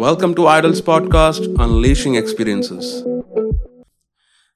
[0.00, 3.02] Welcome to Idol's podcast, Unleashing Experiences.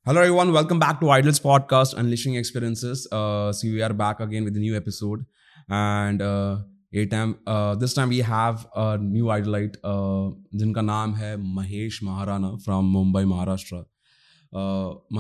[0.07, 0.53] Hello, everyone.
[0.53, 3.09] Welcome back to Idol's podcast, Unleashing Experiences.
[3.11, 5.25] Uh, so we are back again with a new episode,
[5.71, 6.59] and uh,
[6.93, 10.29] a time uh, this time we have a new idolite, uh,
[10.63, 13.83] जिनका नाम है Mahesh Maharana from Mumbai Maharashtra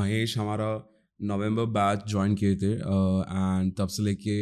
[0.00, 0.68] Mahesh हमारा
[1.32, 4.39] नवंबर batch join किए थे and तब से लेके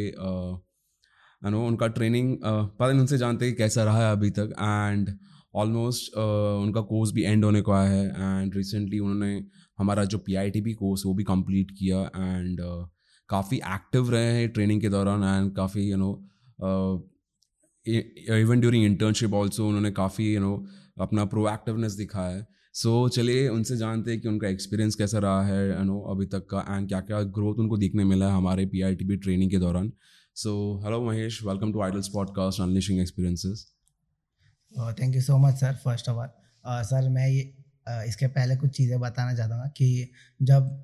[1.51, 5.17] नो उनका ट्रेनिंग पता नहीं उनसे जानते कि कैसा रहा है अभी तक एंड
[5.55, 9.45] ऑलमोस्ट uh, उनका कोर्स भी एंड होने को आया है एंड रिसेंटली उन्होंने
[9.77, 12.87] हमारा जो P I T B course वो भी कंप्लीट किया एंड uh,
[13.29, 16.11] काफ़ी एक्टिव रहे हैं ट्रेनिंग के दौरान एंड काफ़ी you know
[18.29, 20.65] even during internship also उन्होंने काफ़ी यू नो
[21.01, 25.45] अपना प्रोएक्टिवनेस दिखाया है। सो so, चलिए उनसे जानते हैं कि उनका एक्सपीरियंस कैसा रहा
[25.45, 28.65] है यू नो अभी तक का एंड क्या क्या ग्रोथ उनको देखने मिला है हमारे
[28.65, 29.91] पी ट्रेनिंग के दौरान।
[30.35, 33.78] So hello Mahesh welcome to Idols podcast unleashing experiences
[34.77, 37.53] thank you so much sir first of all sir मैं ये
[37.89, 40.83] uh, इसके पहले कुछ चीज़ें बताना चाहता हूँ कि जब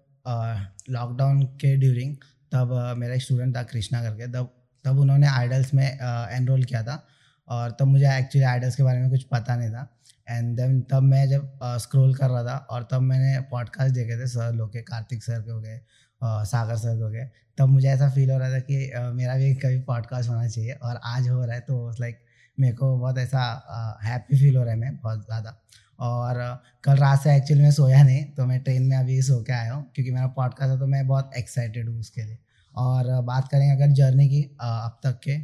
[0.90, 2.16] लॉकडाउन uh, के ड्यूरिंग
[2.52, 4.54] तब uh, मेरा स्टूडेंट था कृष्णा करके तब
[4.86, 6.00] तब उन्होंने आइडल्स में
[6.32, 7.08] एनरोल किया था
[7.48, 9.98] और तब मुझे एक्चुअली आइडल्स के बारे में कुछ पता नहीं था।
[10.30, 14.28] एंड देन तब मैं जब स्क्रॉल कर रहा था और तब मैंने पॉडकास्ट देखे थे
[14.28, 15.82] सर लोग के कार्तिक सर के हो गए
[16.24, 19.56] सागर सर के हो गए तब मुझे ऐसा फील हो रहा था कि मेरा भी
[19.56, 22.25] कभी पॉडकास्ट होना चाहिए और आज हो रहा है तो लाइक
[22.58, 25.58] मेरे को बहुत ऐसा हैप्पी फील हो रहा है मैं बहुत ज़्यादा।
[26.00, 29.54] और, कल रात से एक्चुअली मैं सोया नहीं तो मैं ट्रेन में अभी सो के
[29.54, 32.38] आया हूँ, क्योंकि मेरा पॉडकास्ट है तो मैं बहुत एक्साइटेड हूँ उसके लिए।
[32.74, 35.38] और, बात करें अगर जर्नी की अब तक के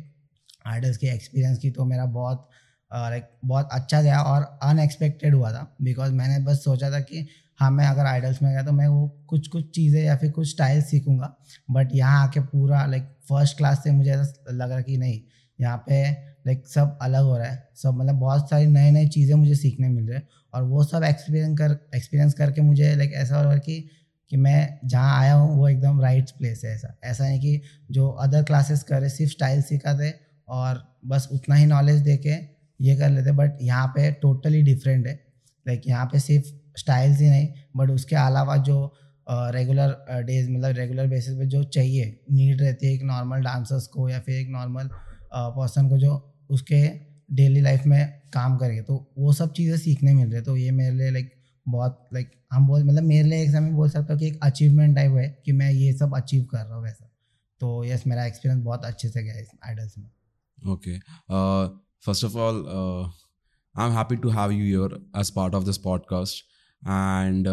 [0.69, 2.47] आइडल्स के एक्सपीरियंस की तो मेरा बहुत
[2.91, 7.27] लाइक बहुत अच्छा गया और अनएक्सपेक्टेड हुआ था। बिकॉज़ मैंने बस सोचा था कि
[7.59, 10.49] हाँ मैं अगर आइडल्स में गया तो मैं वो कुछ कुछ चीज़ें या फिर कुछ
[10.49, 11.33] स्टाइल सीखूँगा।
[11.71, 15.21] बट यहाँ आके पूरा लाइक फ़र्स्ट क्लास से मुझे ऐसा लग रहा कि नहीं,
[15.59, 16.03] यहाँ पे
[16.45, 19.89] लाइक सब अलग हो रहा है। सब मतलब बहुत सारी नए नई चीज़ें मुझे सीखने
[19.89, 23.53] मिल रहे हैं और वो सब एक्सपीरियंस कर एक्सपीरियंस करके मुझे लाइक ऐसा हो रहा
[23.53, 23.79] है कि
[24.31, 28.07] कि मैं जहाँ आया हूँ, वो एकदम राइट प्लेस है ऐसा। ऐसा नहीं कि जो
[28.25, 30.13] अदर क्लासेस करे सिर्फ़ स्टाइल सिखाते
[30.47, 32.35] और बस उतना ही नॉलेज दे के
[32.79, 35.13] ये कर लेते। बट यहाँ पे टोटली डिफरेंट है।
[35.65, 36.47] लाइक यहाँ पे सिर्फ़
[36.77, 37.47] स्टाइल्स ही नहीं
[37.77, 38.77] बट उसके अलावा जो
[39.27, 44.09] रेगुलर डेज़ मतलब रेगुलर बेसिस पे जो चाहिए नीड रहती है एक नॉर्मल डांसर्स को
[44.09, 44.89] या फिर एक नॉर्मल
[45.33, 46.15] पर्सन को जो
[46.51, 46.87] उसके
[47.35, 50.71] डेली लाइफ में काम करेंगे। तो वो सब चीज़ें सीखने मिल रही है। तो ये
[50.73, 51.31] मेरे लिए लाइक
[51.65, 54.95] बहुत लाइक हम बोल मतलब मेरे लिए एक समय बोल सकता हूँ कि एक अचीवमेंट
[54.95, 57.07] टाइप है कि मैं ये सब अचीव कर रहा हूँ वैसा।
[57.61, 60.09] तो यस मेरा एक्सपीरियंस बहुत अच्छे से गया इस आइडल्स में।
[60.57, 60.97] Okay
[62.03, 62.63] first of all
[63.75, 66.43] I am happy to have you your as part of this podcast
[66.81, 67.47] and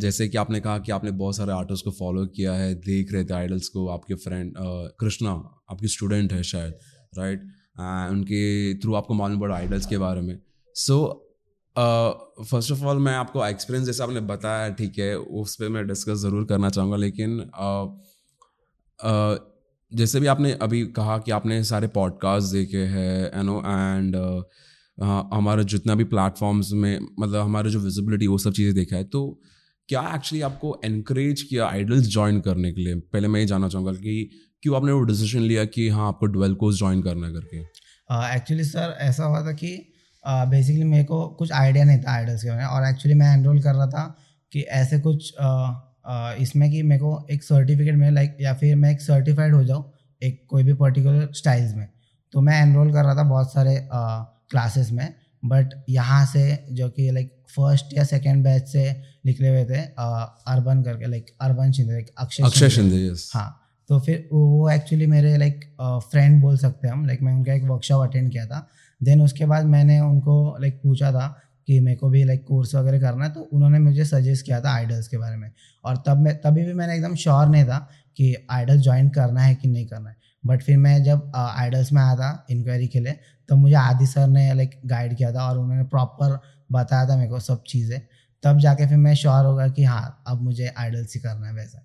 [0.00, 3.24] जैसे कि आपने कहा कि आपने बहुत सारे आर्टिस्ट को फॉलो किया है, देख रहे
[3.24, 4.54] थे आइडल्स को, आपके फ्रेंड
[5.00, 5.30] कृष्णा,
[5.70, 6.78] आपकी स्टूडेंट है शायद।
[7.12, 7.54] Right right?
[8.12, 10.38] उनके थ्रू आपको मालूम पड़ा आइडल्स के बारे में
[10.74, 11.24] सो
[11.76, 16.18] फ़र्स्ट ऑफ़ ऑल मैं आपको एक्सपीरियंस जैसे आपने बताया ठीक है उस पर मैं डिस्कस
[16.18, 17.86] ज़रूर करना चाहूँगा लेकिन uh,
[18.98, 19.38] uh,
[19.92, 24.16] जैसे भी आपने अभी कहा कि आपने सारे पॉडकास्ट देखे हैं यू नो एंड
[25.32, 29.40] हमारा जितना भी प्लेटफॉर्म्स में मतलब हमारा जो विजिबिलिटी वो सब चीज़ें देखा है तो
[29.88, 33.92] क्या एक्चुअली आपको इनक्रेज किया आइडल्स ज्वाइन करने के लिए पहले मैं ये जानना चाहूँगा
[33.92, 34.30] कि
[34.62, 37.58] क्यों आपने वो डिसीज़न लिया कि हाँ आपको ट्वेल्व कोर्स ज्वाइन करना करके?
[38.36, 39.92] एक्चुअली uh, सर ऐसा हुआ था कि
[40.24, 43.32] बेसिकली uh, मेरे को कुछ आइडिया नहीं था आइडल्स के बारे में और एक्चुअली मैं
[43.34, 44.16] एनरोल कर रहा था
[44.52, 45.68] कि ऐसे कुछ uh,
[46.10, 49.62] uh, इसमें कि मेरे को एक सर्टिफिकेट में लाइक या फिर मैं एक सर्टिफाइड हो
[49.64, 49.92] जाऊँ
[50.22, 51.88] एक कोई भी पर्टिकुलर स्टाइल्स में।
[52.32, 55.14] तो मैं एनरोल कर रहा था बहुत सारे क्लासेस में
[55.44, 56.42] बट यहाँ से
[56.72, 58.90] जो कि लाइक फ़र्स्ट या सेकेंड बैच से
[59.26, 59.80] निकले हुए थे
[60.52, 62.96] अर्बन करके लाइक अर्बन शिंदे अक्षय अक्षय शिंदे।
[63.34, 63.48] हाँ
[63.90, 65.64] तो फिर वो एक्चुअली मेरे लाइक
[66.10, 68.66] फ्रेंड बोल सकते हैं हम। लाइक मैं उनका एक वर्कशॉप अटेंड किया था।
[69.00, 71.26] देन उसके बाद मैंने उनको लाइक पूछा था
[71.68, 74.74] कि मेरे को भी लाइक कोर्स वगैरह करना है। तो उन्होंने मुझे सजेस्ट किया था
[74.74, 75.50] आइडल्स के बारे में।
[75.84, 77.78] और तब मैं, तभी भी मैंने एकदम श्योर नहीं था
[78.18, 82.02] कि आइडल्स ज्वाइन करना है कि नहीं करना है। बट फिर मैं जब आइडल्स में
[82.02, 85.58] आया था इंक्वायरी के लिए तो मुझे आदि सर ने लाइक गाइड किया था और
[85.58, 86.38] उन्होंने प्रॉपर
[86.72, 88.00] बताया था मेरे को सब चीज़ें।
[88.42, 91.84] तब जाके फिर मैं श्योर होगा कि हाँ अब मुझे आइडल्स ही करना है वैसा।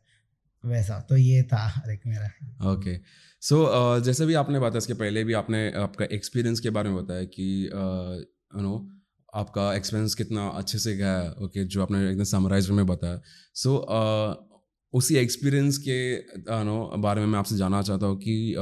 [0.65, 2.97] वैसा तो ये था लाइक मेरा। ओके
[3.41, 7.03] सो uh, जैसे भी आपने बताया इसके पहले भी आपने आपका एक्सपीरियंस के बारे में
[7.03, 8.89] बताया कि यू नो
[9.33, 13.21] आपका एक्सपीरियंस कितना अच्छे से गया ओके okay, जो आपने एकदम समराइज में बताया।
[13.53, 14.59] सो so, uh,
[14.93, 16.15] उसी एक्सपीरियंस के
[16.63, 18.55] नो बारे में मैं आपसे जानना चाहता हूँ कि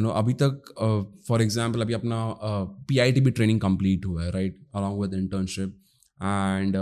[0.00, 0.74] नो अभी तक
[1.28, 2.16] फॉर एग्जांपल अभी अपना
[2.88, 5.78] P I T B training complete हुआ है right along with internship
[6.22, 6.76] and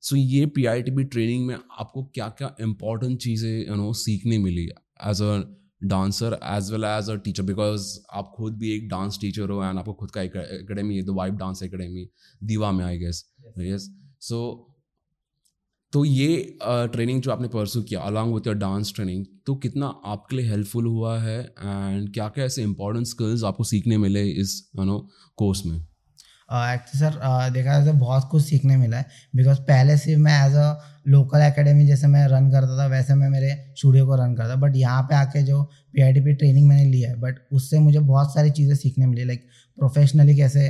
[0.00, 3.92] so ये P I T B training में आपको क्या क्या इम्पोर्टेंट चीज़ें यू नो
[3.92, 4.64] सीखने मिली
[5.06, 5.54] as a
[5.84, 9.78] dancer as well as a teacher because आप खुद भी एक डांस टीचर हो एंड
[9.78, 12.10] आपको खुद का एकेडमी है द वाइब डांस एकेडमी
[12.44, 14.64] दीवा में आई गेस यस सो
[15.92, 19.86] तो ये ट्रेनिंग uh, जो आपने परसू किया along with your dance training तो कितना
[19.86, 21.40] आपके लिए हेल्पफुल हुआ है?
[21.42, 25.87] एंड क्या क्या ऐसे इंपॉर्टेंट स्किल्स आपको सीखने मिले इस यू नो कोर्स में?
[26.48, 29.06] एक्चुअली सर देखा जाए तो बहुत कुछ सीखने मिला है।
[29.36, 30.78] बिकॉज़ पहले से मैं एज अ
[31.08, 34.76] लोकल एकेडमी जैसे मैं रन करता था, वैसे मैं मेरे स्टूडियो को रन करता बट
[34.76, 35.62] यहाँ पे आके जो
[35.94, 39.46] पीआईटीपी ट्रेनिंग मैंने लिया है बट उससे मुझे बहुत सारी चीज़ें सीखने मिली लाइक
[39.78, 40.68] प्रोफेशनली कैसे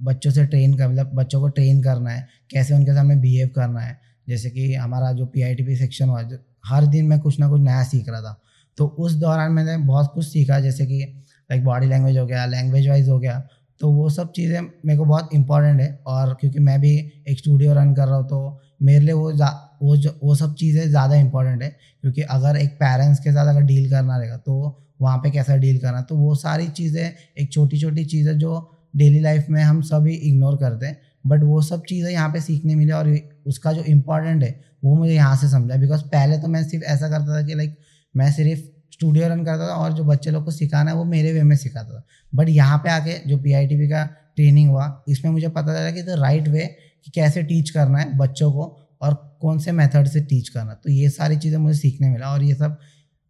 [0.00, 3.80] बच्चों से ट्रेन कर मतलब बच्चों को ट्रेन करना है, कैसे उनके सामने बिहेव करना
[3.80, 3.96] है।
[4.28, 6.22] जैसे कि हमारा जो पीआईटीपी सेक्शन हुआ
[6.66, 8.40] हर दिन मैं कुछ ना कुछ नया सीख रहा था।
[8.78, 11.02] तो उस दौरान मैंने बहुत कुछ सीखा, जैसे कि
[11.50, 13.42] लाइक बॉडी लैंग्वेज हो गया लैंग्वेज वाइज हो गया।
[13.82, 16.96] तो वो सब चीज़ें मेरे को बहुत इंपॉर्टेंट है और क्योंकि मैं भी
[17.28, 19.48] एक स्टूडियो रन कर रहा हूँ तो मेरे लिए वो जा,
[19.82, 21.68] वो जो, वो सब चीज़ें ज़्यादा इंपॉर्टेंट है।
[22.02, 25.78] क्योंकि अगर एक पेरेंट्स के साथ अगर डील करना रहेगा तो वहाँ पे कैसा डील
[25.80, 30.14] करना तो वो सारी चीज़ें, एक छोटी छोटी चीज़ें जो डेली लाइफ में हम सभी
[30.14, 33.08] इग्नोर करते हैं। बट वो सब चीज़ें यहाँ पे सीखने मिले और
[33.46, 37.08] उसका जो इम्पोर्टेंट है, वो मुझे यहाँ से समझा। बिकॉज़ पहले तो मैं सिर्फ़ ऐसा
[37.08, 37.76] करता था कि लाइक
[38.14, 38.60] मैं सिर्फ़
[39.02, 41.56] स्टूडियो रन करता था और जो बच्चे लोग को सिखाना है वो मेरे वे में
[41.56, 42.02] सिखाता था।
[42.32, 44.04] बट यहाँ पे आके जो पी का
[44.36, 46.66] ट्रेनिंग हुआ इसमें मुझे पता चला कि द राइट वे
[47.06, 48.64] कि कैसे टीच करना है बच्चों को
[49.02, 52.42] और कौन से मेथड से टीच करना तो ये सारी चीज़ें मुझे सीखने मिला और
[52.42, 52.78] ये सब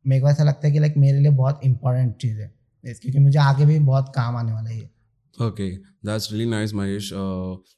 [0.04, 2.50] मेरे को ऐसा लगता है कि लाइक मेरे लिए बहुत इंपॉर्टेंट चीज़ है।
[2.84, 4.88] क्योंकि मुझे आगे भी बहुत काम आने वाला है ये।
[5.34, 5.68] Okay
[6.06, 7.10] that's really nice Mahesh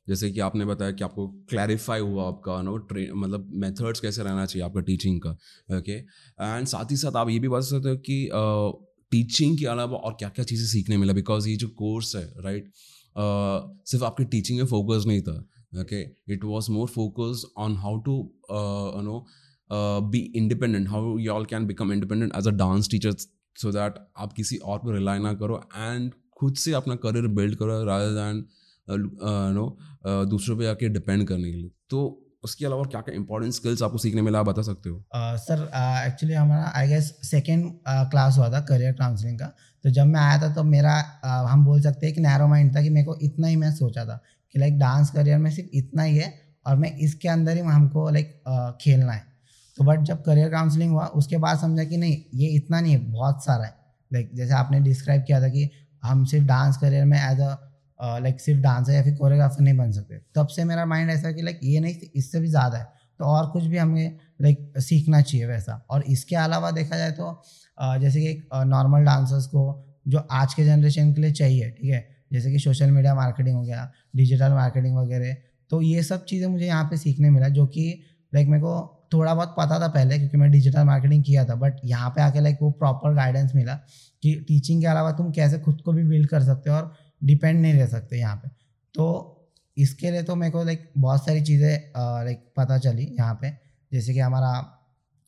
[0.08, 4.46] जैसे कि आपने बताया कि आपको क्लैरिफाई हुआ आपका नो ट्रेन मतलब मेथड्स कैसे रहना
[4.46, 5.30] चाहिए आपका टीचिंग का।
[5.78, 8.28] ओके एंड साथ ही साथ आप ये भी बता सकते हो कि
[9.12, 11.12] टीचिंग uh, के अलावा और क्या क्या चीज़ें सीखने मिला?
[11.12, 15.36] बिकॉज़ ये जो कोर्स है राइट uh, सिर्फ़ आपकी टीचिंग में फोकस नहीं था।
[15.82, 16.00] Okay
[16.32, 18.16] it was more focus on how to
[18.50, 19.24] know
[20.10, 23.16] be independent how you all can become independent as a dance teacher
[23.56, 26.12] so that आप किसी और पर रिलाई ना करो। एंड
[26.44, 28.44] खुद से अपना करियर बिल्ड करो रादर दैन
[29.54, 29.64] नो
[30.30, 33.98] दूसरों पे आके डिपेंड करने के लिए। तो उसके अलावा क्या क्या इंपॉर्टेंट स्किल्स आपको
[33.98, 34.96] सीखने मिला आप बता सकते हो?
[35.14, 39.46] सर uh, एक्चुअली uh, हमारा आई गेस सेकेंड क्लास हुआ था करियर काउंसलिंग का।
[39.84, 42.74] तो जब मैं आया था तो मेरा uh, हम बोल सकते हैं कि नैरो माइंड
[42.76, 44.20] था कि मेरे को इतना ही मैं सोचा था
[44.54, 46.32] कि लाइक डांस करियर में सिर्फ़ इतना ही है
[46.66, 49.24] और मैं इसके अंदर ही हमको लाइक uh, खेलना है।
[49.78, 52.98] तो बट जब करियर काउंसलिंग हुआ उसके बाद समझा कि नहीं ये इतना नहीं है
[53.12, 53.74] बहुत सारा है।
[54.10, 55.68] लाइक जैसे आपने डिस्क्राइब किया था कि
[56.04, 59.92] हम सिर्फ़ डांस करियर में एज अ लाइक सिर्फ़ डांसर या फिर कोरियोग्राफर नहीं बन
[59.92, 63.24] सकते। तब से मेरा माइंड ऐसा कि लाइक ये नहीं इससे भी ज़्यादा है। तो
[63.26, 67.30] और कुछ भी हमें लाइक सीखना चाहिए वैसा। और इसके अलावा देखा जाए तो
[67.78, 69.62] uh, जैसे कि एक नॉर्मल डांसर्स को
[70.08, 72.08] जो आज के जनरेशन के लिए चाहिए ठीक है?
[72.32, 75.36] जैसे कि सोशल मीडिया मार्केटिंग हो गया डिजिटल मार्केटिंग वगैरह।
[75.70, 77.86] तो ये सब चीज़ें मुझे यहाँ पे सीखने मिला जो कि
[78.32, 81.80] लाइक मेरे को थोड़ा बहुत पता था पहले, क्योंकि मैं डिजिटल मार्केटिंग किया था बट
[81.86, 83.74] यहाँ पे आके लाइक वो प्रॉपर गाइडेंस मिला
[84.22, 87.60] कि टीचिंग के अलावा तुम कैसे खुद को भी बिल्ड कर सकते हो और डिपेंड
[87.60, 88.48] नहीं रह सकते यहाँ पे।
[88.94, 89.30] तो
[89.76, 91.70] इसके लिए तो मेरे को लाइक बहुत सारी चीज़ें
[92.24, 93.50] लाइक पता चली यहाँ पे,
[93.92, 94.52] जैसे कि हमारा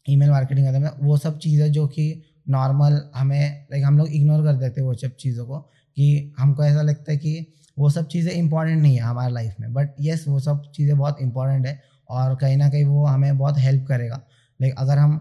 [0.07, 4.57] ईमेल मार्केटिंग करते वो सब चीज़ें जो कि नॉर्मल हमें लाइक हम लोग इग्नोर कर
[4.57, 5.59] देते हैं वो सब चीज़ों को
[5.97, 7.47] कि हमको ऐसा लगता है कि
[7.77, 11.21] वो सब चीज़ें इंपॉर्टेंट नहीं है हमारे लाइफ में बट येस वो सब चीज़ें बहुत
[11.21, 11.81] इंपॉर्टेंट है।
[12.11, 14.21] और कहीं ना कहीं वो हमें बहुत हेल्प करेगा।
[14.61, 15.15] लाइक अगर हम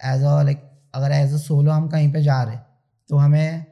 [0.00, 0.62] एज अ लाइक
[0.94, 2.56] अगर एज अ सोलो हम कहीं पे जा रहे
[3.10, 3.64] तो हमें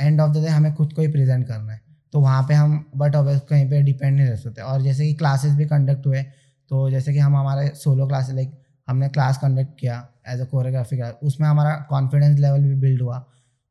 [0.00, 1.80] एंड ऑफ़ द डे हमें खुद को ही प्रेजेंट करना है।
[2.12, 5.14] तो वहाँ पे हम बट ऑब्वियस कहीं पे डिपेंड नहीं रह सकते। और जैसे कि
[5.14, 6.22] क्लासेस भी कंडक्ट हुए
[6.70, 8.52] तो जैसे कि हम हमारे सोलो क्लासेस लाइक
[8.88, 9.96] हमने क्लास कंडक्ट किया
[10.28, 13.24] एज अ कोरियोग्राफी क्लास उसमें हमारा कॉन्फिडेंस लेवल भी बिल्ड हुआ।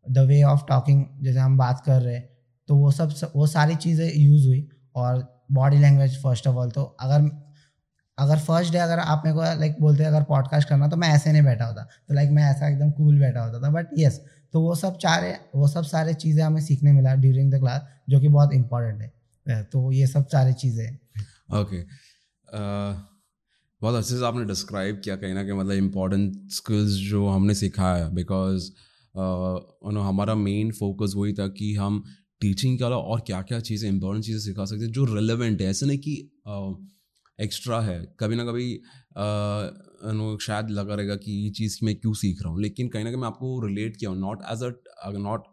[0.06, 4.12] द वे ऑफ़ टॉकिंग जैसे हम बात कर रहे तो वो सब, वो सारी चीज़ें
[4.16, 7.22] यूज़ हुई। और body language first of all तो अगर
[8.18, 11.32] अगर फ़र्स्ट डे अगर आप मेरे को लाइक बोलते अगर पॉडकास्ट करना तो मैं ऐसे
[11.32, 14.20] नहीं बैठा होता। तो लाइक मैं ऐसा एकदम कूल बैठा होता था। बट येस
[14.54, 18.20] तो वो सब चारे वो सब सारे चीज़ें हमें सीखने मिला ड्यूरिंग द क्लास जो
[18.20, 20.88] कि बहुत इंपॉर्टेंट है। तो ये सब सारी चीज़ें
[21.60, 21.82] ओके
[23.82, 28.08] बहुत अच्छे से आपने डिस्क्राइब किया कहीं ना कहीं मतलब इम्पोर्टेंट स्किल्स जो हमने सिखाया
[28.10, 28.70] बिकॉज़
[29.16, 32.04] uh, हमारा मेन फोकस वही था कि हम
[32.42, 35.68] टीचिंग के अलावा और क्या क्या चीज़ें इंपॉर्टेंट चीज़ें सिखा सकते हैं जो रिलेवेंट है।
[35.68, 36.16] ऐसे नहीं कि
[36.48, 36.74] uh,
[37.39, 38.79] एक्स्ट्रा है। कभी ना कभी
[40.13, 43.10] नो शायद लगा रहेगा कि ये चीज़ मैं क्यों सीख रहा हूँ। लेकिन कहीं ना
[43.12, 45.44] कहीं मैं आपको रिलेट किया हूँ not as a not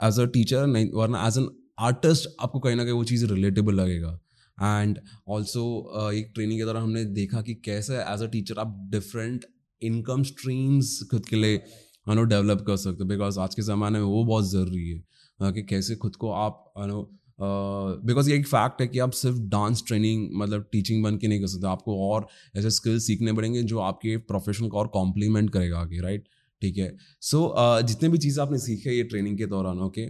[0.00, 1.48] as a teacher नहीं, वरना एज एन
[1.80, 4.18] आर्टिस्ट आपको कहीं ना कहीं वो चीज़ रिलेटेबल लगेगा।
[4.58, 9.44] एंड ऑल्सो एक ट्रेनिंग के दौरान हमने देखा कि कैसे एज अ टीचर आप डिफरेंट
[9.82, 11.62] इनकम स्ट्रीम्स खुद के लिए
[12.06, 15.62] नो डेवलप कर सकते हो। बिकॉज़ आज के ज़माने में वो बहुत ज़रूरी है, कि
[15.64, 17.02] कैसे खुद को आप नो
[17.38, 21.40] बिकॉज़ ये एक फैक्ट है कि आप सिर्फ़ डांस ट्रेनिंग मतलब टीचिंग बन के नहीं
[21.40, 22.26] कर सकते। आपको और
[22.56, 26.28] ऐसे स्किल्स सीखने पड़ेंगे जो आपके प्रोफेशन को और कॉम्प्लीमेंट करेगा आगे राइट
[26.62, 26.96] ठीक है?
[27.20, 30.06] सो so, uh, जितने भी चीज़ें आपने सीखे ये ट्रेनिंग के दौरान ओके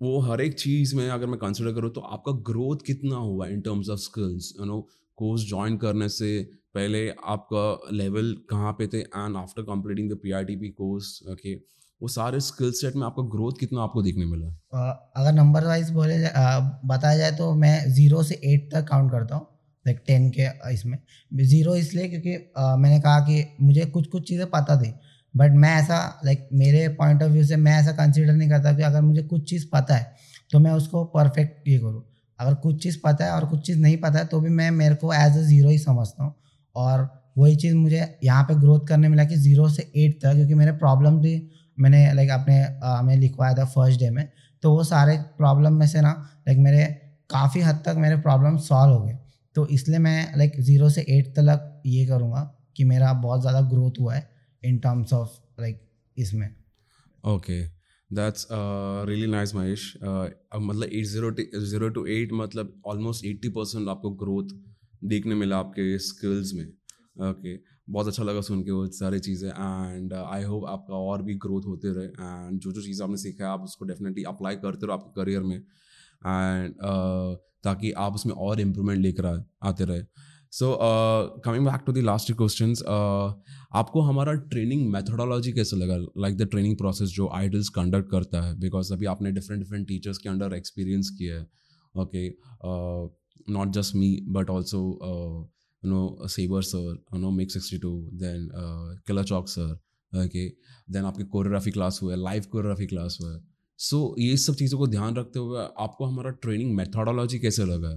[0.00, 3.60] वो हर एक चीज़ में अगर मैं कंसिडर करूँ तो आपका ग्रोथ कितना हुआ in
[3.60, 4.80] terms of skills you know
[5.18, 6.28] course join करने से
[6.74, 8.98] पहले आपका लेवल कहाँ पे थे?
[8.98, 11.54] And after completing the P course okay
[12.00, 14.46] वो सारे स्किल सेट में आपका ग्रोथ कितना आपको देखने मिला?
[15.16, 16.18] अगर नंबर वाइज बोले
[16.86, 19.46] बताया जाए तो मैं ज़ीरो से एट तक काउंट करता हूँ
[19.86, 20.98] लाइक टेन के इसमें।
[21.32, 24.92] ज़ीरो इसलिए क्योंकि आ, मैंने कहा कि मुझे कुछ कुछ चीज़ें पता थी
[25.34, 28.82] बट मैं ऐसा लाइक मेरे पॉइंट ऑफ़ व्यू से मैं ऐसा कंसिडर नहीं करता कि
[28.82, 30.16] अगर मुझे कुछ चीज़ पता है
[30.50, 32.02] तो मैं उसको परफेक्ट ये करूँ।
[32.38, 34.94] अगर कुछ चीज़ पता है और कुछ चीज़ नहीं पता है तो भी मैं मेरे
[34.94, 36.34] को एज अ ज़ीरो ही समझता हूँ।
[36.76, 40.54] और वही चीज़ मुझे यहाँ पे ग्रोथ करने मिला कि ज़ीरो से एट तक क्योंकि
[40.54, 41.38] मेरे प्रॉब्लम थी
[41.78, 44.28] मैंने लाइक अपने हमें लिखवाया था फ़र्स्ट डे में
[44.62, 46.12] तो वो सारे प्रॉब्लम में से ना
[46.48, 46.84] लाइक मेरे
[47.30, 49.18] काफ़ी हद तक मेरे प्रॉब्लम सॉल्व हो गए।
[49.56, 52.42] तो इसलिए मैं लाइक ज़ीरो से एट तक ये करूँगा
[52.76, 54.28] कि मेरा बहुत ज़्यादा ग्रोथ हुआ है
[54.62, 55.80] इन टर्म्स ऑफ़ लाइक
[56.16, 56.48] इसमें।
[57.24, 57.62] Okay
[58.10, 61.30] that's really nice Mahesh मतलब at zero
[61.62, 64.54] zero to eight मतलब ऑलमोस्ट एट्टी परसेंट आपको ग्रोथ
[65.04, 67.56] देखने मिला आपके स्किल्स में। Okay okay.
[67.88, 71.66] बहुत अच्छा लगा सुन के वो सारी चीज़ें। एंड आई होप आपका और भी ग्रोथ
[71.66, 74.96] होते रहे। एंड जो जो चीज़ आपने सीखा है आप उसको डेफिनेटली अप्लाई करते रहो
[74.96, 79.26] आपके करियर में। एंड uh, ताकि आप उसमें और इम्प्रूवमेंट लेकर
[79.62, 80.02] आते रहे।
[80.52, 80.76] So
[81.44, 82.74] coming back to the last question
[83.74, 85.96] आपको हमारा ट्रेनिंग मेथोडोलॉजी कैसे लगा?
[86.18, 90.18] लाइक द ट्रेनिंग प्रोसेस जो आइडल्स कंडक्ट करता है। बिकॉज़ अभी आपने डिफरेंट डिफरेंट टीचर्स
[90.18, 91.46] के अंडर एक्सपीरियंस किया है।
[91.94, 92.28] Okay
[93.52, 94.80] not just me but also
[95.82, 99.76] you know Saber sir, you know Make 62, then uh, Killer Chalk sir,
[100.12, 100.52] okay,
[100.88, 103.40] then आपके choreography class हुआ है लाइव कोरियोग्राफी क्लास हुआ है
[103.78, 107.90] सो ये सब चीज़ों को ध्यान रखते हुए आपको हमारा ट्रेनिंग मेथोडोलॉजी कैसे लगा?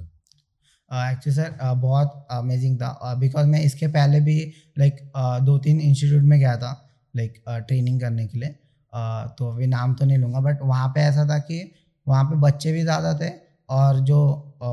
[1.11, 4.39] एक्चुअली uh, सर बहुत अमेजिंग था। बिकॉज़ uh, मैं इसके पहले भी
[4.79, 4.97] लाइक
[5.45, 6.71] दो तीन इंस्टीट्यूट में गया था
[7.15, 10.87] लाइक ट्रेनिंग uh, करने के लिए। Uh, तो अभी नाम तो नहीं लूँगा बट वहाँ
[10.95, 11.59] पे ऐसा था कि
[12.07, 13.29] वहाँ पे बच्चे भी ज़्यादा थे
[13.69, 14.19] और जो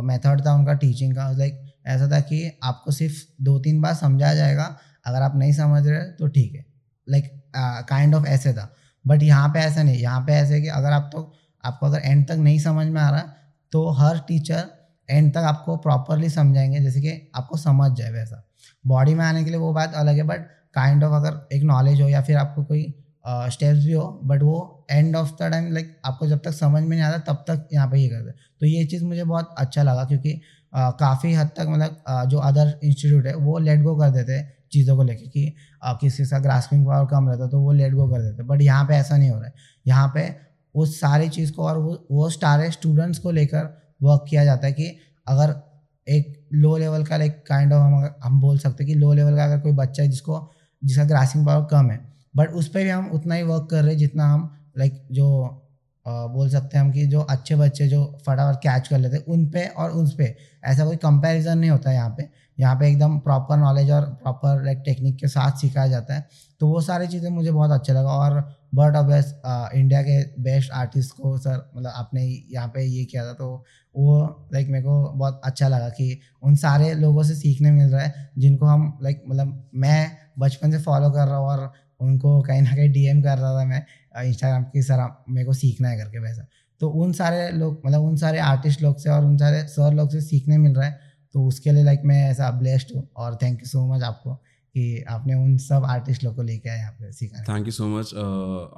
[0.04, 4.32] मेथड था उनका टीचिंग का लाइक ऐसा था कि आपको सिर्फ़ दो तीन बार समझा
[4.34, 4.64] जाएगा
[5.06, 6.64] अगर आप नहीं समझ रहे तो ठीक है।
[7.06, 7.30] लाइक
[7.88, 8.72] काइंड ऑफ़ ऐसे था।
[9.04, 11.32] बट यहाँ पे ऐसा नहीं यहाँ पे ऐसे कि अगर आप तो
[11.64, 13.20] आपको अगर एंड तक नहीं समझ में आ रहा
[13.72, 14.64] तो हर टीचर
[15.08, 18.44] एंड तक आपको प्रॉपरली समझाएँगे जैसे कि आपको समझ जाए वैसा।
[18.86, 22.00] बॉडी में आने के लिए वो बात अलग है बट काइंड ऑफ़ अगर एक नॉलेज
[22.00, 22.82] हो या फिर आपको कोई
[23.26, 26.82] स्टेप्स uh, भी हो बट वो end of the time like आपको जब तक समझ
[26.82, 28.30] में नहीं आता तब तक यहाँ पे ये करते
[28.60, 30.40] तो ये चीज़ मुझे बहुत अच्छा लगा क्योंकि
[30.72, 35.02] काफ़ी हद तक मतलब जो अदर इंस्टीट्यूट है, वो लेट गो कर देते चीज़ों को
[35.02, 35.52] लेके कि
[36.00, 38.94] किसी का ग्रास्पिंग पावर कम रहता तो वो लेट गो कर देते। बट यहाँ पे
[38.94, 39.52] ऐसा नहीं हो रहा है।
[39.86, 40.28] यहाँ पे
[40.74, 43.68] उस सारी चीज़ को और वो वो सारे स्टूडेंट्स को लेकर
[44.02, 44.96] वर्क किया जाता है कि
[45.26, 45.54] अगर
[46.06, 49.36] एक लो लेवल का लाइक काइंड ऑफ़ हम हम बोल सकते हैं कि लो लेवल
[49.36, 50.50] का अगर कोई बच्चा है जिसको,
[50.82, 51.98] जिसका ग्रासिंग पावर कम है।
[52.36, 55.26] बट उस पर भी हम उतना ही वर्क कर रहे हैं जितना हम लाइक जो
[56.08, 59.46] बोल सकते हैं हम कि जो अच्छे बच्चे जो फटाफट कैच कर लेते हैं, उन
[59.46, 60.34] पे और उन पे।
[60.64, 64.64] ऐसा कोई कंपैरिजन नहीं होता है यहाँ पे। यहाँ पे एकदम प्रॉपर नॉलेज और प्रॉपर
[64.64, 66.26] लाइक टेक्निक के साथ सिखाया जाता है।
[66.60, 68.40] तो वो सारी चीज़ें मुझे बहुत अच्छा लगा और
[68.74, 73.24] बर्ड ऑफ़ बेस्ट इंडिया के बेस्ट आर्टिस्ट को सर मतलब आपने यहाँ पे ये किया
[73.26, 73.52] था तो
[73.94, 78.02] वो लाइक मेरे को बहुत अच्छा लगा कि उन सारे लोगों से सीखने मिल रहा
[78.02, 82.62] है, जिनको हम लाइक मतलब मैं बचपन से फॉलो कर रहा हूँ और उनको कहीं
[82.62, 83.84] ना कहीं डीएम कर रहा था मैं
[84.20, 86.46] इंस्टाग्राम की सर मेरे को सीखना है करके वैसा।
[86.80, 90.10] तो उन सारे लोग मतलब उन सारे आर्टिस्ट लोग से और उन सारे सर लोग
[90.10, 93.60] से सीखने मिल रहा है। तो उसके लिए लाइक मैं ऐसा ब्लेस्ड हूँ और थैंक
[93.60, 97.12] यू सो मच आपको कि आपने उन सब आर्टिस्ट लोग को लेके आए यहाँ पे
[97.12, 98.12] सीखा thank you so much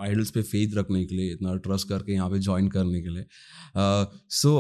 [0.01, 3.25] Idols पे फेथ रखने के लिए, इतना ट्रस्ट करके यहाँ पे ज्वाइन करने के लिए।
[4.33, 4.53] सो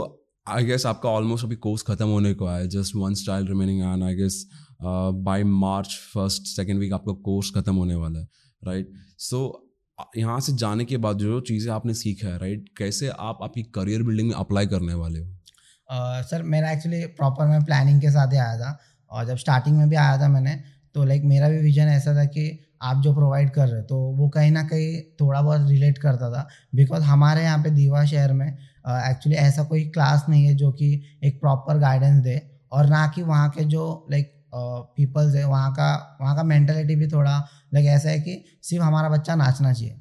[0.46, 4.04] आई गेस आपका ऑलमोस्ट अभी कोर्स खत्म होने को आया just one style remaining and
[4.04, 4.44] I guess
[4.82, 8.26] by March first second week आपका कोर्स खत्म होने वाला है।
[8.62, 9.40] राइट सो
[10.16, 14.02] यहाँ से जाने के बाद जो चीज़ें आपने सीखा है राइट कैसे आप आपकी करियर
[14.02, 15.26] बिल्डिंग में अप्लाई करने वाले हो?
[16.22, 18.78] सर, मेरा एक्चुअली प्रॉपर मैं प्लानिंग के साथ ही आया था
[19.10, 20.60] और जब स्टार्टिंग में भी आया था मैंने
[20.94, 22.48] तो लाइक मेरा भी विजन ऐसा था कि
[22.82, 26.30] आप जो प्रोवाइड कर रहे हो तो वो कहीं ना कहीं थोड़ा बहुत रिलेट करता
[26.32, 30.70] था बिकॉज़ हमारे यहाँ पे दीवा शहर में एक्चुअली ऐसा कोई क्लास नहीं है जो
[30.72, 30.92] कि
[31.24, 32.40] एक प्रॉपर गाइडेंस दे
[32.72, 37.06] और ना कि वहाँ के जो लाइक पीपल्स है, वहाँ का वहाँ का मैंटेलिटी भी
[37.08, 37.38] थोड़ा
[37.74, 39.96] लाइक ऐसा है कि सिर्फ़ हमारा बच्चा नाचना चाहिए,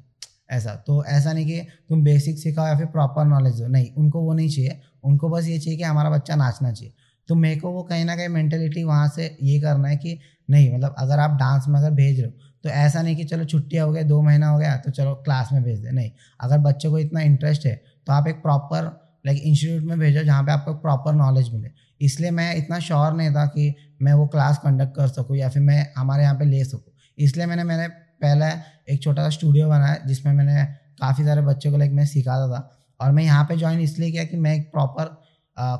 [0.50, 4.20] ऐसा। तो ऐसा नहीं कि तुम बेसिक सिखाओ या फिर प्रॉपर नॉलेज दो। नहीं, उनको
[4.20, 6.92] वो नहीं चाहिए। उनको बस ये चाहिए कि हमारा बच्चा नाचना चाहिए।
[7.28, 10.72] तो मेरे को वो कहीं ना कहीं मैंटेलिटी वहाँ से ये करना है कि नहीं
[10.74, 12.32] मतलब अगर आप डांस में अगर भेज रहे हो
[12.64, 15.48] तो ऐसा नहीं कि चलो छुट्टियाँ हो गया दो महीना हो गया तो चलो क्लास
[15.52, 17.74] में भेज दे। नहीं, अगर बच्चे को इतना इंटरेस्ट है
[18.06, 18.84] तो आप एक प्रॉपर
[19.26, 23.30] लाइक इंस्टीट्यूट में भेजो जहाँ पे आपको प्रॉपर नॉलेज मिले। इसलिए मैं इतना श्योर नहीं
[23.30, 26.64] था कि मैं वो क्लास कंडक्ट कर सकूँ या फिर मैं हमारे यहाँ पे ले
[26.64, 27.88] सकूँ। इसलिए मैंने मैंने
[28.22, 28.46] पहले
[28.92, 30.64] एक छोटा सा स्टूडियो बनाया जिसमें मैंने
[31.00, 32.68] काफ़ी सारे बच्चों को लाइक मैं सिखाता था।
[33.00, 35.16] और मैं यहाँ पे ज्वाइन इसलिए किया कि मैं एक प्रॉपर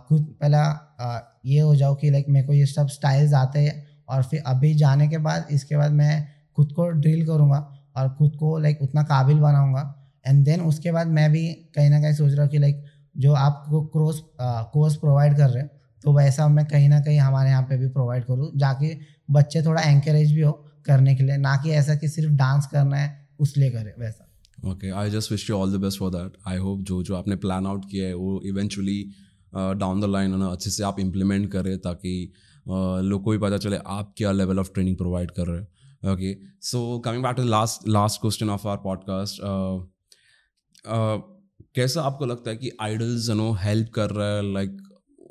[0.08, 0.62] खुद पहला
[1.46, 3.74] ये हो जाऊँ कि लाइक मेरे को ये सब स्टाइल्स आते हैं
[4.08, 7.58] और फिर अभी जाने के बाद इसके बाद मैं खुद को ड्रिल करूँगा
[7.96, 9.82] और खुद को लाइक उतना काबिल बनाऊँगा।
[10.26, 11.46] एंड देन उसके बाद मैं भी
[11.76, 12.84] कहीं ना कहीं सोच रहा हूँ कि लाइक
[13.16, 14.20] जो आपको कोर्स
[14.72, 15.70] कोर्स प्रोवाइड कर रहे हैं
[16.02, 18.98] तो वैसा मैं कहीं ना कहीं हमारे यहाँ पे भी प्रोवाइड करूँ जाके
[19.30, 20.52] बच्चे थोड़ा एंकरेज भी हो
[20.86, 24.26] करने के लिए ना कि ऐसा कि सिर्फ़ डांस करना है उस लिए करे वैसा।
[24.70, 27.36] Okay I just wish you all the best for that I hope जो जो आपने
[27.36, 29.10] प्लान आउट किया है वो इवेंचुअली
[29.54, 32.32] डाउन द लाइन ना अच्छे से आप इम्प्लीमेंट करें ताकि
[32.68, 35.68] uh, लोग को भी पता चले आप क्या लेवल ऑफ़ ट्रेनिंग प्रोवाइड कर रहे हैं।
[36.12, 39.40] Okay so coming back to last last question of our podcast
[41.74, 44.82] कैसा आपको लगता है कि आइडल्स नो हेल्प कर रहा है लाइक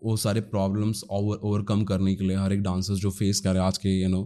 [0.04, 3.60] वो सारे प्रॉब्लम्स ओवर ओवरकम करने के लिए हर एक डांसर्स जो फेस कर रहे
[3.60, 4.22] हैं आज के यू नो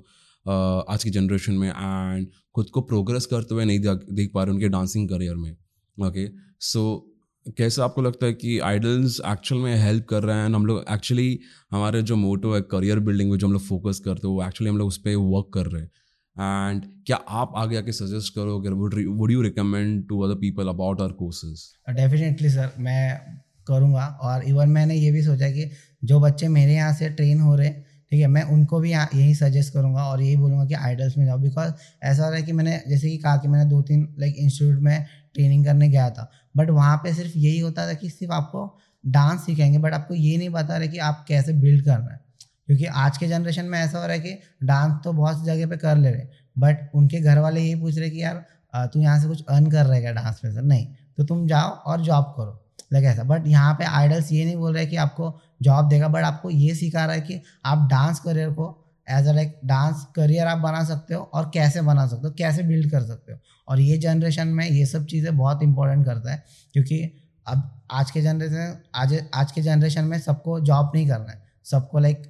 [0.89, 4.69] आज की जनरेशन में एंड खुद को प्रोग्रेस करते हुए नहीं देख पा रहे उनके
[4.69, 5.51] डांसिंग करियर में।
[5.97, 6.27] ओके
[6.61, 7.09] सो
[7.57, 10.45] कैसे आपको लगता है कि आइडल्स एक्चुअल में हेल्प कर रहे हैं?
[10.45, 11.39] हम लोग एक्चुअली
[11.71, 14.69] हमारे जो मोटो है करियर बिल्डिंग में जो हम लोग फोकस करते हैं, वो एक्चुअली
[14.69, 15.91] हम लोग उस पर वर्क कर रहे हैं।
[16.69, 18.69] एंड क्या आप आगे आके सजेस्ट करोगे?
[18.69, 23.19] Would you recommend to other people about our courses definitely sir मैं
[23.67, 25.69] करूँगा। और इवन मैंने ये भी सोचा कि
[26.03, 29.73] जो बच्चे मेरे यहाँ से ट्रेन हो रहे, ठीक है, मैं उनको भी यहाँ सजेस्ट
[29.73, 31.71] करूँगा और यही बोलूँगा कि आइडल्स में जाओ। बिकॉज़
[32.03, 34.79] ऐसा हो रहा है कि मैंने, जैसे कि कहा कि मैंने दो तीन लाइक इंस्टीट्यूट
[34.79, 35.05] में
[35.35, 38.65] ट्रेनिंग करने गया था। बट वहाँ पे सिर्फ़ यही होता था कि सिर्फ़ आपको
[39.03, 42.19] डांस सिखाएँगे। बट आपको ये नहीं बता रहे कि आप कैसे बिल्ड करना है।
[42.67, 45.77] क्योंकि आज के जनरेशन में ऐसा हो रहा है कि डांस तो बहुत जगह पे
[45.77, 46.27] कर ले रहे
[46.57, 48.45] बट उनके घर वाले यही पूछ रहे कि यार
[48.93, 50.85] तू यहाँ से कुछ अर्न कर रहे क्या डांस में सर नहीं।
[51.17, 52.59] तो तुम जाओ और जॉब करो।
[52.91, 56.23] लाइक ऐसा। बट यहाँ पे आइडल्स ये नहीं बोल रहे कि आपको जॉब देगा बट
[56.23, 58.69] आपको ये सिखा रहा है कि आप डांस करियर को
[59.07, 62.63] as a like dance career आप बना सकते हो और कैसे बना सकते हो, कैसे
[62.63, 66.43] बिल्ड कर सकते हो। और ये जनरेशन में ये सब चीज़ें बहुत इंपॉर्टेंट करता है,
[66.73, 67.01] क्योंकि
[67.47, 71.99] अब आज के जनरेशन आज आज के जनरेशन में सबको जॉब नहीं करना है। सबको
[71.99, 72.23] लाइक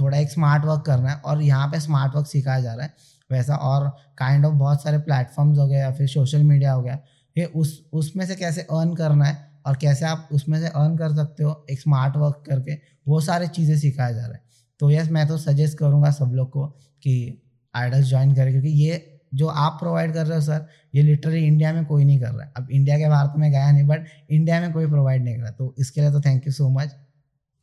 [0.00, 2.94] थोड़ा एक स्मार्ट वर्क करना है और यहाँ पे स्मार्ट वर्क सिखाया जा रहा है।
[3.30, 6.72] वैसा और काइंड kind ऑफ़ of बहुत सारे प्लेटफॉर्म्स हो गए या फिर सोशल मीडिया
[6.72, 6.98] हो गया,
[7.36, 11.14] ये उस, उसमें से कैसे अर्न करना है और कैसे आप उसमें से अर्न कर
[11.16, 12.74] सकते हो एक स्मार्ट वर्क करके,
[13.06, 14.42] वो सारी चीज़ें सिखाया जा रहा है।
[14.80, 16.66] तो यस मैं तो सजेस्ट करूँगा सब लोग को
[17.02, 17.42] कि
[17.74, 21.72] आइडल्स ज्वाइन करें, क्योंकि ये जो आप प्रोवाइड कर रहे हो सर ये लिटरली इंडिया
[21.72, 24.06] में कोई नहीं कर रहा है। अब इंडिया के बाहर तो मैं गया नहीं बट
[24.30, 26.96] इंडिया में कोई प्रोवाइड नहीं कर रहा। तो इसके लिए तो थैंक यू सो मच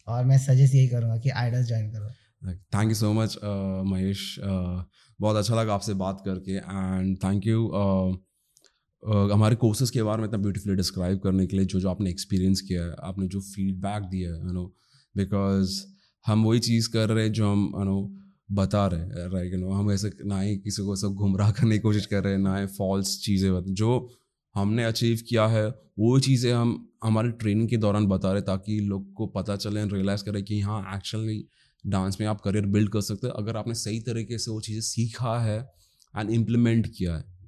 [0.08, 2.10] और मैं सजेस्ट यही करूँगा कि आइडल्स ज्वाइन करो।
[2.74, 7.68] Thank you so much Mahesh बहुत अच्छा लगा आपसे बात करके एंड थैंक यू
[9.04, 12.62] हमारे कोर्सेज के बारे में इतना ब्यूटीफुली डिस्क्राइब करने के लिए जो जो आपने एक्सपीरियंस
[12.62, 14.66] किया है, आपने जो फीडबैक दिया है यू नो
[15.16, 15.82] बिकॉज़
[16.26, 18.02] हम वही चीज़ कर रहे हैं जो हम यू नो
[18.52, 21.76] बता रहे हैं राइट यू नो हम ऐसे ना ही किसी को सब गुमराह करने
[21.76, 24.10] की कोशिश कर रहे हैं, ना ही फॉल्स चीज़ें बता, जो
[24.56, 25.68] हमने अचीव किया है,
[26.00, 30.24] वो चीज़ें हम, हमारे ट्रेनिंग के दौरान बता रहे ताकि लोग को पता चले रियलाइज़
[30.24, 31.44] करें कि हाँ एक्चुअली
[31.84, 34.82] डांस में आप करियर बिल्ड कर सकते हैं। अगर आपने सही तरीके से वो चीज़ें
[34.82, 35.60] सीखा है
[36.14, 37.39] एंड इम्प्लीमेंट किया है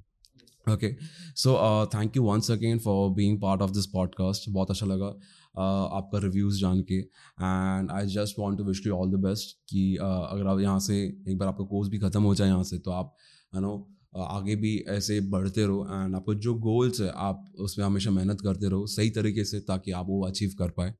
[0.69, 0.95] okay
[1.35, 1.53] so
[1.95, 6.19] thank you once again for being part of this podcast बहुत अच्छा लगा uh, आपका
[6.19, 6.95] रिव्यूज़ जान के.
[6.95, 10.79] And I just want to wish you all the best कि uh, अगर आप यहाँ
[10.79, 13.15] से एक बार आपका कोर्स भी ख़त्म हो जाए यहाँ से तो आप
[13.55, 13.75] यू नो
[14.15, 15.85] uh, आगे भी ऐसे बढ़ते रहो.
[15.85, 19.91] एंड आपको जो गोल्स है आप उसमें हमेशा मेहनत करते रहो सही तरीके से ताकि
[19.91, 20.93] आप वो अचीव कर पाए.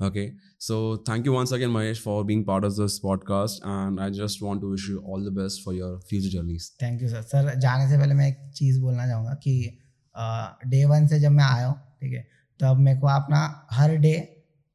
[0.00, 4.10] Okay, so thank you once again, Mahesh, for being part of this podcast, and I
[4.10, 6.72] just want to wish you all the best for your future journeys.
[6.80, 7.22] Thank you, sir.
[7.22, 9.54] Sir जाने से पहले मैं एक चीज़ बोलना चाहूँगा कि
[10.70, 12.26] day one से जब मैं आया हूँ ठीक है
[12.60, 13.42] तब मेरे को अपना
[13.72, 14.14] हर डे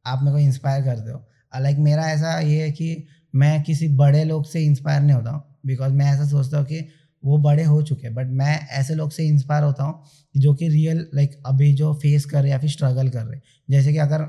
[0.06, 2.90] आप मेरे को इंस्पायर करते हो लाइक मेरा ऐसा ये है कि
[3.36, 6.88] मैं किसी बड़े लोग से इंस्पायर नहीं होता हूँ बिकॉज़ मैं ऐसा सोचता हूँ कि
[7.24, 10.04] वो बड़े हो चुके हैं। बट मैं ऐसे लोग से इंस्पायर होता हूँ
[10.36, 13.92] जो कि रियल लाइक अभी जो फेस कर रहे या फिर स्ट्रगल कर रहे जैसे
[13.94, 14.22] कि अगर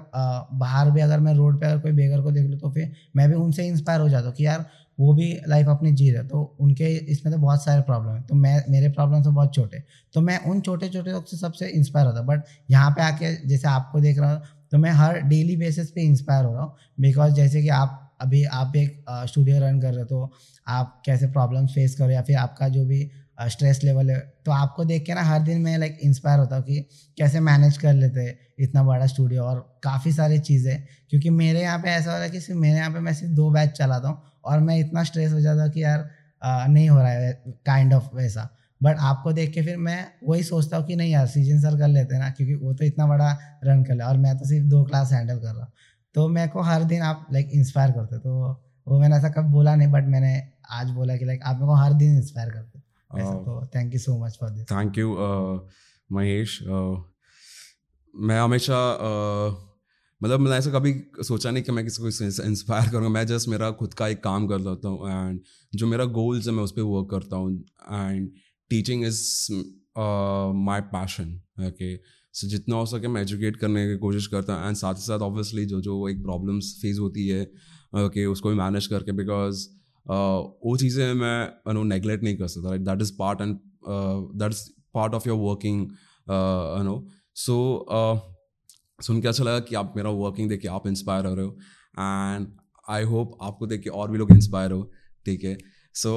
[0.54, 3.28] बाहर भी अगर मैं रोड पे अगर कोई बेगर को देख लूँ तो फिर मैं
[3.28, 4.64] भी उनसे इंस्पायर हो जाता हूँ कि यार,
[4.98, 8.34] वो भी लाइफ अपनी जी रहे तो उनके इसमें तो बहुत सारे प्रॉब्लम है। तो
[8.34, 9.82] मैं, मेरे प्रॉब्लम तो बहुत छोटे
[10.14, 13.68] तो मैं उन छोटे छोटे लोग से सबसे इंस्पायर होता बट यहाँ पे आके जैसे
[13.68, 17.32] आपको देख रहा हूँ तो मैं हर डेली बेसिस पे इंस्पायर हो रहा हूँ। बिकॉज़
[17.34, 20.30] जैसे कि आप अभी आप एक स्टूडियो रन कर रहे हो तो
[20.66, 23.10] आप कैसे प्रॉब्लम फेस करो या फिर आपका जो भी
[23.48, 26.64] स्ट्रेस लेवल है तो आपको देख के ना हर दिन मैं लाइक इंस्पायर होता हूँ
[26.64, 26.80] कि
[27.18, 30.76] कैसे मैनेज कर लेते हैं इतना बड़ा स्टूडियो और काफ़ी सारी चीज़ें।
[31.10, 33.32] क्योंकि मेरे यहाँ पे ऐसा हो रहा है कि सिर्फ़ मेरे यहाँ पे मैं सिर्फ़
[33.34, 36.08] दो बैच चलाता हूँ और मैं इतना स्ट्रेस हो जाता हूँ कि यार
[36.42, 37.32] आ, नहीं हो रहा है
[37.66, 38.48] काइंड ऑफ़ वैसा।
[38.80, 41.88] बट आपको देख के फिर मैं वही सोचता हूँ कि नहीं यार सीज़न सर कर
[41.88, 43.30] लेते हैं ना क्योंकि वो तो इतना बड़ा
[43.64, 45.72] रन कर ले और मैं तो सिर्फ़ दो क्लास हैंडल कर रहा हूँ।
[46.14, 48.34] तो मेरे को हर दिन आप लाइक इंस्पायर करते तो
[48.88, 50.32] वो मैंने ऐसा कब बोला नहीं बट मैंने
[50.70, 52.78] आज बोला कि लाइक आप मेरे को हर दिन इंस्पायर करते
[53.44, 55.14] तो thank you so much for this thank you
[56.12, 56.96] Mahesh uh,
[58.14, 59.56] मैं हमेशा uh,
[60.22, 60.92] मतलब मैंने ऐसा कभी
[61.22, 62.08] सोचा नहीं कि मैं किसी को
[62.44, 65.40] इंस्पायर करूँगा। मैं जस्ट मेरा खुद का एक काम कर लेता हूँ एंड
[65.74, 67.52] जो मेरा गोल्स है मैं उस पर वर्क करता हूँ।
[67.92, 68.30] And
[68.70, 69.22] teaching is
[70.66, 71.94] my passion okay
[72.34, 75.20] so जितना हो सके मैं एजुकेट करने की कोशिश करता हूँ। एंड साथ ही साथ
[75.22, 79.66] ऑब्वियसली जो जो एक प्रॉब्लम्स फेस होती है ओके okay, उसको भी मैनेज करके बिकॉज़
[80.06, 83.56] uh, वो चीज़ें मैं नो नेगलेक्ट नहीं कर सकता। Right that is part and
[84.38, 84.62] that is
[84.94, 85.86] part of your working
[86.84, 86.94] no
[87.36, 87.56] so
[88.98, 91.56] सुन के अच्छा लगा कि आप मेरा वर्किंग देख के आप इंस्पायर हो रहे हो।
[91.98, 92.46] एंड
[92.88, 94.82] आई होप आपको देख के और भी लोग इंस्पायर हो।
[95.26, 95.56] ठीक है।
[95.94, 96.16] सो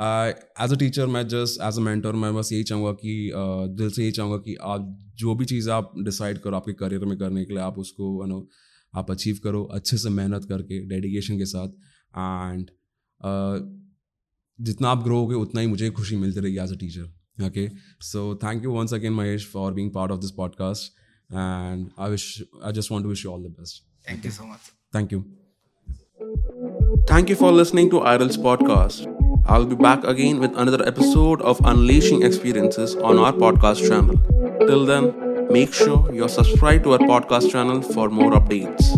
[0.00, 3.90] एज अ टीचर मैं जस्ट एज अ मेंटर मैं बस यही चाहूँगा कि uh, दिल
[3.90, 7.44] से यही चाहूँगा कि आप जो भी चीज़ आप डिसाइड करो आपके करियर में करने
[7.44, 8.48] के लिए आप उसको यू नो
[8.94, 11.68] आप अचीव करो अच्छे से मेहनत करके डेडिकेशन के साथ।
[12.18, 12.70] एंड
[13.20, 13.78] uh,
[14.60, 17.02] जितना आप ग्रो होगे उतना ही मुझे खुशी मिलती रहेगी as a teacher
[17.46, 20.92] okay so thank you once again Mahesh for being part of this podcast
[21.32, 24.52] and I wish I just want to wish you all the best thank you so
[24.52, 24.58] much
[24.94, 25.22] thank you
[27.04, 29.17] thank you for listening to IRL's podcast.
[29.48, 34.20] I'll be back again with another episode of Unleashing Experiences on our podcast channel.
[34.66, 38.97] Till then, make sure you're subscribed to our podcast channel for more updates.